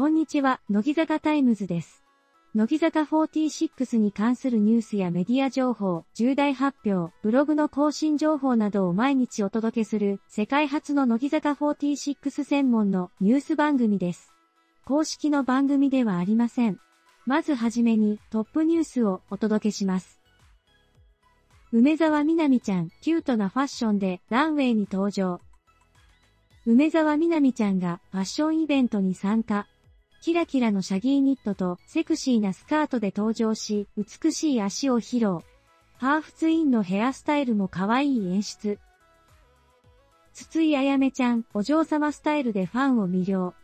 [0.00, 2.02] こんにちは、乃木坂タイムズです。
[2.54, 14.32] 乃木坂46に関するニュースやメディア情報、重大発表、ブログの更新情報などを毎日お届けする世界初の乃木坂46専門のニュース番組です。
[14.86, 16.80] 公式の番組ではありません。
[17.26, 20.18] まずはじめにトップニュースをお届けします。
[21.72, 25.42] 梅澤美波ちゃん、キュートなファッションでランウェイに登場。
[26.64, 29.66] 梅澤美波ちゃんがファッションイベントに参加。
[30.20, 35.38] キラキラのシャギーニットとセクシーなスカートで登場し、美しい足を披露。
[35.96, 38.78] ハーフツインのヘアスタイルも可愛い演出。
[40.34, 43.54] 筒井あやめちゃん、お嬢様スタイルでファンを魅了。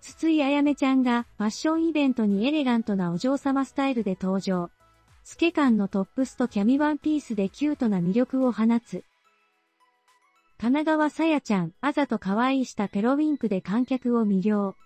[0.00, 4.70] 筒井あやめちゃんがファッションイベントにエレガントなお嬢様スタイルで登場。
[5.24, 9.04] 透け感のトップスとキャミワンピースでキュートな魅力を放つ。
[10.58, 14.76] 神奈川さやちゃん、あざと可愛いしたペロウィンクで観客を魅了。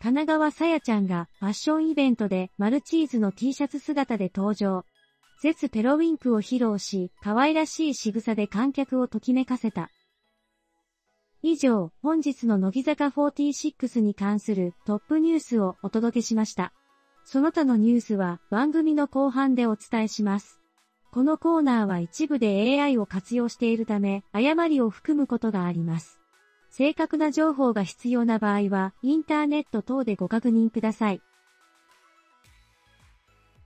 [0.00, 4.84] 神奈川さやちゃんがファッションイベントでマルチーズの T シャツ姿で登場。
[5.42, 9.90] 絶ペロウィンクを披露し、可愛らしい仕草で観客をときめかせた。
[11.42, 16.72] 以上、本日の乃木坂46に関するトップニュースをお届けしました。
[17.24, 20.60] その他のニュースは番組の後半でお伝えします。
[21.10, 26.17] このコーナーは一部で AI を活用しているため、誤りを含むことがあります。
[26.78, 31.20] 正確な情報が必要な場合は、インターネット等でご確認ください。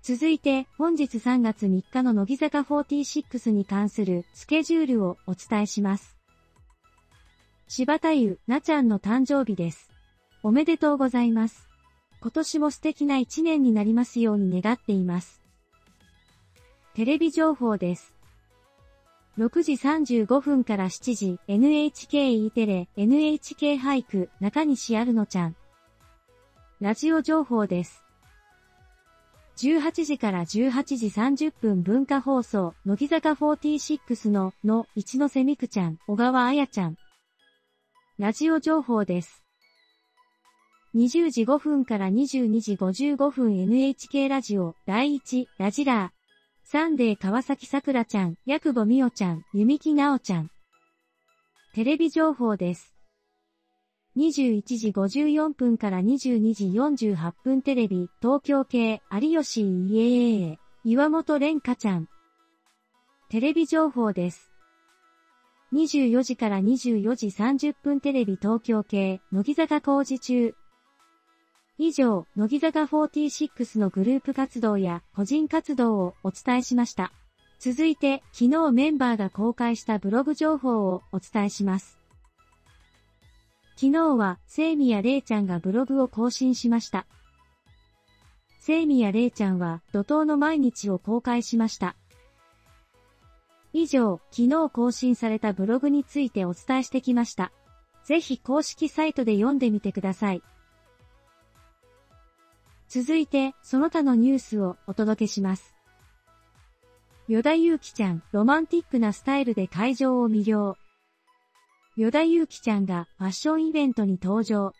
[0.00, 6.16] 続いて、本日3月3日の乃木坂46に関するスケジュールをお伝えします。
[7.68, 9.90] 柴田優、なちゃんの誕生日です。
[10.42, 11.68] おめでとうございます。
[12.22, 15.42] 今年も素敵な一年になりますように願っています。
[16.94, 18.11] テレビ情報です。
[19.38, 25.56] 6時35分から7時、NHKE テレ、NHK 俳句、中西あるのちゃん。
[26.80, 28.04] ラジオ情報です。
[29.56, 30.46] 18時から18
[30.98, 36.96] 時30分文化放送、乃木坂46の、の、一ノ瀬美久ちゃん、小川彩ちゃん。
[38.18, 39.42] ラジオ情報です。
[40.94, 46.21] 20時5分から22時55分 NHK ラジオ、第1、ラジラー。
[46.64, 50.50] サンデー川崎さくらちゃん、ヤクボみおちゃん、弓木なおちゃん。
[51.74, 52.94] テレビ情報です。
[54.16, 62.08] 21時54分から22時48分テレビ、東京系、有吉イエー岩本蓮香ちゃん。
[63.28, 64.50] テレビ情報です。
[65.72, 70.54] 24時から24時30分テレビ東京系、乃木坂工事中、
[71.78, 77.12] 以上、乃木坂46のグループ活動や個人活動をお伝えしました。
[77.58, 81.98] 続いて、昨日メンバーが公開したブログ情報をお伝えします。
[83.76, 87.06] 昨日は、セイミヤレイちゃんがブログを更新しました。
[88.60, 91.96] セイミヤレイちゃんは、怒涛の毎日を公開しました。
[93.72, 97.50] 以上、昨日更新されたブログについてお伝えしてきました。
[98.04, 100.42] ぜひ公式サイトで読んでみてください。
[102.94, 105.74] 続いて、その他のニュースをお届けします。
[107.26, 110.76] 与田祐希ちゃん、ロマンティックなスタイルで会場を魅了。
[111.96, 114.74] 与田祐希ちゃんがファッションイベントに登場。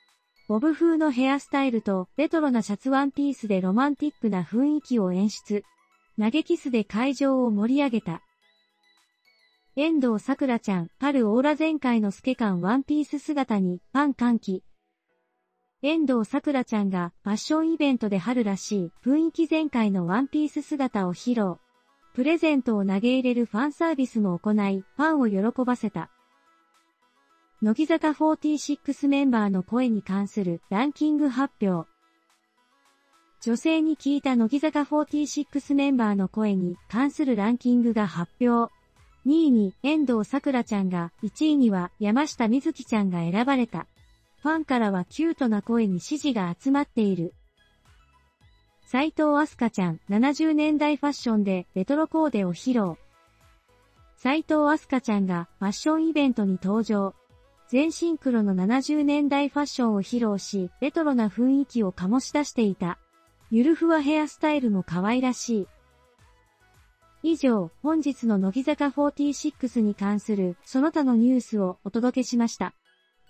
[0.47, 5.65] ボブ風のヘアスタイルとレトロなシャツワンピースでロマンティックな雰囲気を演出。
[6.21, 8.21] 投げキスで会場を盛り上げた。
[9.75, 14.63] 遠藤桜ちゃん、春オーラ全開の透け感ワンピース姿にファン歓喜。
[15.85, 21.57] 遠藤桜ちゃんがファッションイベントで春らしい雰囲気全開のワンピース姿を披露。
[22.15, 26.09] プレゼントを投げ入れるファンサービスも行い、ファンを喜ばせた。
[27.63, 31.89] 乃木坂46メンバーの声に関するランキング発表。
[33.41, 38.73] 女性に聞いた乃木坂46メンバーの声に関するランキングが発表。
[39.27, 43.89] 2位に遠藤桜ちゃんが、1位には山下美月ちゃんが選ばれた。
[44.43, 47.33] ファンからはキュートな声に支持が集まっている。
[48.85, 52.97] 斎藤明日香ちゃん、70年代ファッションでレトロコーデを披露。
[54.17, 57.15] 斎藤明日香ちゃんがファッションイベントに登場。
[57.69, 62.99] 全身黒の70年代ファッションを披露し、レトロな雰囲気を醸し出していた。
[63.53, 65.69] ゆるふわヘアスタイルも可愛らしい。
[67.23, 72.75] 以上、本日の乃木坂46に関するその他のニュースをお届けしました。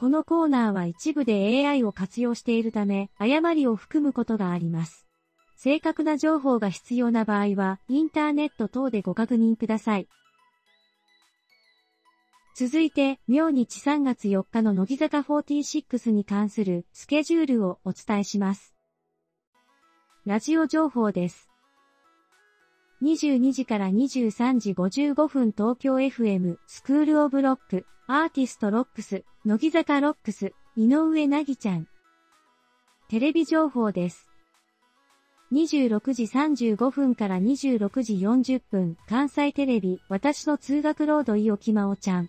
[0.02, 5.06] このコーナーは一部で AI を活用しているため、誤りを含むことがあります。
[5.54, 10.08] 正確な情報が必要な場合は、インターネット等でご確認ください。
[12.56, 18.74] 続いて、明日3月4日の乃木坂46に関するスケジュールをお伝えします。
[20.26, 21.48] ラジオ情報です。
[23.04, 31.88] 22時から23時55分東京 FM School of Lock Artist Locks 乃木坂 Locks 井上和ちゃん
[33.08, 34.28] テレビ情報です。
[35.50, 42.28] 26時35分から26時40分関西テレビ私の通学ロード五百城茉央ちゃん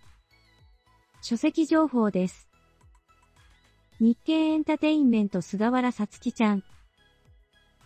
[1.22, 2.48] 書籍情報です。
[4.00, 6.64] 日経エンタテインメント菅原さつきちゃん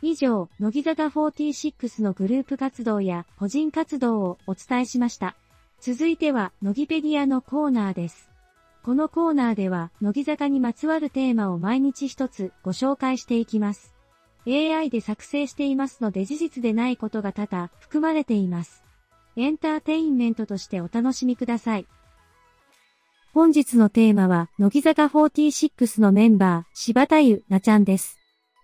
[0.03, 5.35] 以上、乃木坂46のグループ活動や個人活動をお伝えしました。
[5.79, 8.29] 続いては、乃木ペディアのコーナーです。
[8.83, 13.93] このコーナーでは、乃木坂にまつわるテーマを毎日一つご紹介していきます。
[14.47, 18.83] AI で作成していますので事実でないことが多々含まれています。
[19.35, 21.87] エンターテインメントとしてお楽しみください。
[23.33, 28.17] 本日のテーマは、乃木坂46のメンバー、柴田優なちゃんです。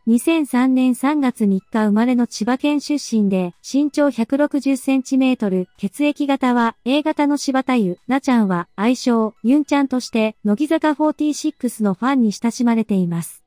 [0.05, 13.45] 2003年3月3日生まれの千葉県出身で、身長160センチメートル、血液型は A 型の柴田湯、なちゃんは愛称、ユンちゃんとして、乃木坂46のファンに親しまれています。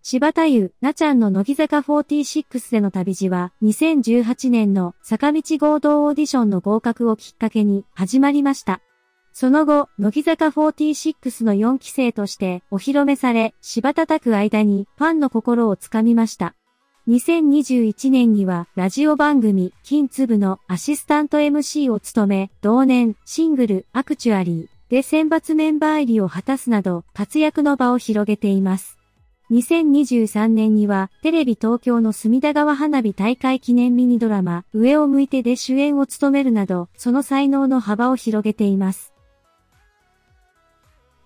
[0.00, 8.80] 柴田湯、なちゃんの乃木坂46での旅路は、2018年の坂道合同オーディションの合格をきっかけに始まりました。
[9.32, 16.54] その後、乃木坂46の4期生としてお披露目され、柴田く間にファンの心をつかみました。
[17.08, 28.98] 2021年にはラジオ番組金粒のアシスタント MC を務め、同年シングルアクチュアリーで選抜メンバー入りを果たすなど活躍の場を広げています。
[29.50, 39.11] 2023年にはテレビ東京の隅田川花火大会記念ミニドラマ上を向いてで主演を務めるなどその才能の幅を広げています。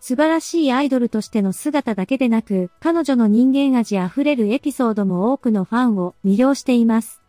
[0.09, 7.23] 素晴らしいアイドルとしての姿だけでなく、彼女の人間味あふれるエピソードも多くのファンを魅了しています。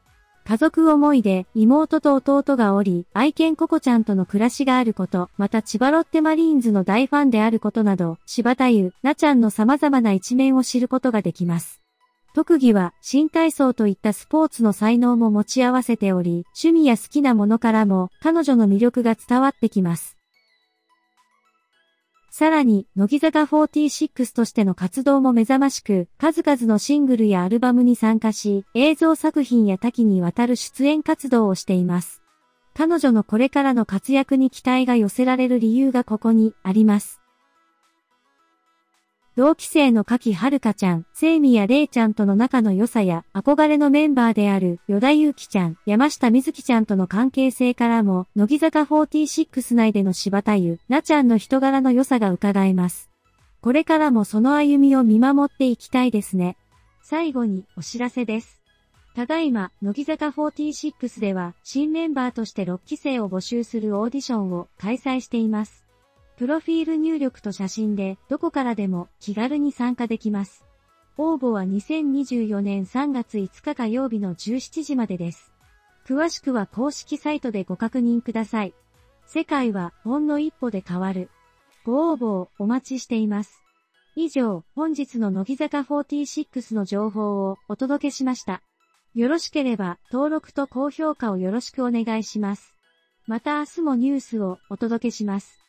[0.45, 11.81] 家族思いで妹と弟がおり、愛犬ココちゃんとの暮らしがあること、また千葉ロッテマリーンズの大ファンであることなど、柴田優、なちゃんの様々な一面を知ることができます。
[12.35, 20.16] 特技は新体操といったスポーツの才能も持ち合わせており、趣味や好きなものからも彼女の魅力が伝わってきます。
[22.37, 32.21] さらに、乃木坂46としての活動も目覚ましく、数々のシングルやアルバムに参加し、映像作品や多岐にわたる出演活動をしています。
[32.75, 37.21] 彼女のこれからの活躍に期待が寄せられる理由がここにあります。
[39.37, 53.11] 同期生の柿遥香ちゃん、聖宮玲ちゃんとの仲の良さや憧れのメンバーである与田祐希ちゃん、山下美月ちゃんとの関係性からも、乃木坂46内での柴田優、なちゃんの人柄の良さが伺えます。
[53.61, 56.57] これからもその歩みを見守っていきたいですね。
[57.03, 58.63] 最後にお知らせです。
[59.13, 65.86] ただいま、乃木坂46では、新メンバーとして6期生を募集するオーディションを開催しています。
[66.37, 70.63] プロフィール入力と写真でどこからでも気軽に参加できます。
[71.17, 75.51] 応募は2024年3月5日火曜日の17時までです。
[76.07, 78.75] 詳しくは公式サイトでご確認ください。
[79.25, 81.31] 世界はほんの一歩で変わる。
[81.83, 83.63] ご応募をお待ちしています。
[84.15, 88.61] 以上、本日の乃木坂46の情報をお届けしました。
[89.15, 92.75] よろしければ登録と高評価をよろしくお願いします。
[93.25, 95.66] また明日もニュースをお届けします。